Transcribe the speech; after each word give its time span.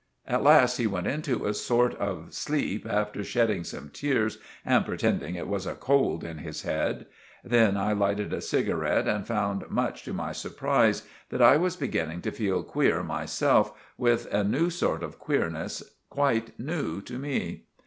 At 0.25 0.41
last 0.41 0.77
he 0.77 0.87
went 0.87 1.05
into 1.05 1.45
a 1.45 1.53
sort 1.53 1.93
of 1.97 2.33
sleep 2.33 2.87
after 2.89 3.23
shedding 3.23 3.63
some 3.63 3.89
teers 3.93 4.39
and 4.65 4.83
pretending 4.83 5.35
it 5.35 5.47
was 5.47 5.67
a 5.67 5.75
cold 5.75 6.23
in 6.23 6.39
his 6.39 6.63
head. 6.63 7.05
Then 7.43 7.77
I 7.77 7.93
lighted 7.93 8.33
a 8.33 8.41
cigaret 8.41 9.07
and 9.07 9.27
found 9.27 9.69
much 9.69 10.01
to 10.05 10.11
my 10.13 10.31
supprise 10.31 11.03
that 11.29 11.39
I 11.43 11.55
was 11.57 11.75
beginning 11.75 12.23
to 12.23 12.31
feal 12.31 12.63
queer 12.63 13.03
myself 13.03 13.73
with 13.95 14.25
a 14.33 14.43
new 14.43 14.71
sort 14.71 15.03
of 15.03 15.19
queerness 15.19 15.83
quite 16.09 16.59
new 16.59 16.99
to 17.03 17.19
me. 17.19 17.65